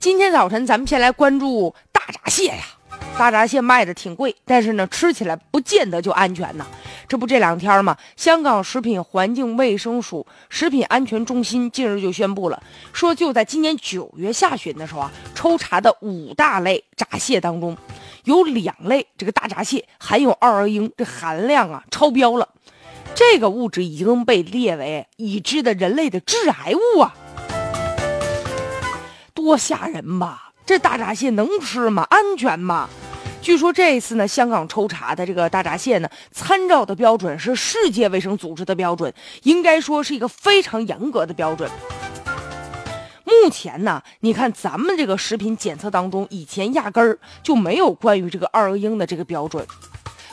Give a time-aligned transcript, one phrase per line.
[0.00, 2.62] 今天早晨咱们先来关注大闸蟹呀，
[3.18, 6.64] 大闸蟹卖的挺贵，但是呢，吃起来不见得就安全呐。
[7.08, 17.76] 这不这两天嘛，香港食品环境卫生署食品安全中心近日就宣布了，说就在今年九月下旬的时候啊，抽查的五大类闸蟹当中，
[18.22, 22.48] 有两类这个大闸蟹含有二恶英，这含量啊超标了，
[23.16, 27.16] 这个物质已经被列为已知的人类的致癌物啊。
[29.48, 30.52] 多吓人吧！
[30.66, 32.06] 这大闸蟹能吃吗？
[32.10, 32.86] 安全吗？
[33.40, 39.10] 据说这一次呢，香港抽查的这个大闸蟹呢，参照的标准是世界卫生组织的标准，
[39.44, 41.70] 应该说是一个非常严格的标准。
[43.24, 49.66] 目前呢，你看咱们这个食品检测当中，以前压根儿就没有关于这个二恶英的这个标准，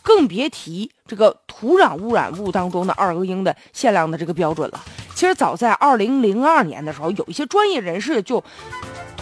[0.00, 4.80] 更别提这个土壤污染物当中的二恶英的限量的这个标准了。
[5.14, 8.42] 其实早在二零零二年的时候，有一些专业人士就。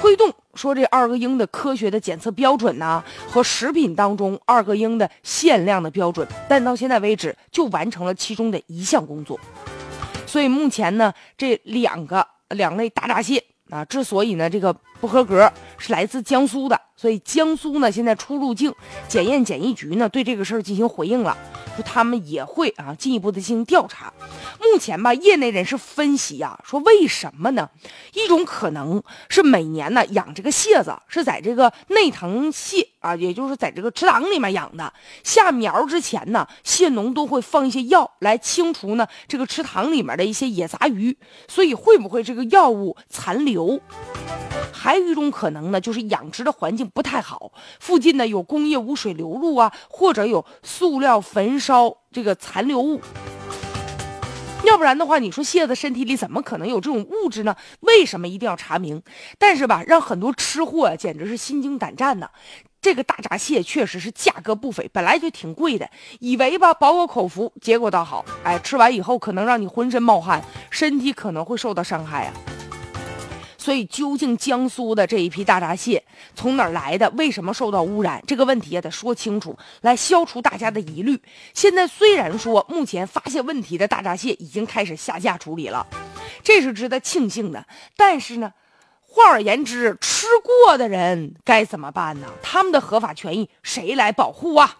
[0.00, 9.38] 推动说这二个英的科学的检测标准呢，和食品当中二个英的限量的标准，但到现在为止就完成了其中的一项工作。
[10.26, 16.80] 所以目前呢，这两个两类大闸蟹啊，之所以呢这个不合格，是来自江苏的。
[17.00, 18.74] 所以江苏呢，现在出入境
[19.06, 21.38] 检验检疫局呢，对这个事儿进行回应了，
[21.76, 24.12] 说他们也会啊进一步的进行调查。
[24.58, 27.70] 目前吧，业内人士分析呀，说为什么呢？
[28.14, 43.80] 一种可能是每年呢养这个蟹子是在这个内塘蟹啊，也就是在这个池塘里面养的，下苗之前呢，蟹农都会放一些药来清除呢这个池塘里面的一些野杂鱼，所以会不会这个药物残留？
[44.80, 53.00] 还有一种可能呢，就是养殖的环境不太好，附近呢有工业污水流入啊，或者有塑料焚烧这个残留物。
[54.64, 57.56] 要不然的话，你说蟹子身体里怎么可能有这种物质呢？
[57.80, 59.02] 为什么一定要查明？
[59.38, 62.28] 但是吧，让很多吃货简直是心惊胆战呢。
[62.80, 65.90] 这个大闸蟹确实是价格不菲，本来就挺贵的，
[66.20, 70.40] 以为吧饱我口福，结果倒好，哎，吃完以后可能让你浑身冒汗，
[70.70, 72.34] 身体可能会受到伤害啊。
[73.68, 76.02] 所以，究竟江苏的这一批大闸蟹
[76.34, 77.10] 从哪儿来的？
[77.18, 78.24] 为什么受到污染？
[78.26, 81.20] 这个问题也得说清楚，来消除大家的疑虑。
[81.52, 85.86] 现在虽然说目前发现问题的大闸蟹已经开始下架处理了，
[86.42, 87.62] 这是值得庆幸的。
[87.94, 88.54] 但是呢，
[89.06, 92.26] 换而言之，吃过的人该怎么办呢？
[92.42, 94.78] 他们的合法权益谁来保护啊？